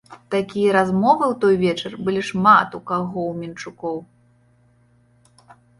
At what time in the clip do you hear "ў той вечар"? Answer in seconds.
1.27-1.91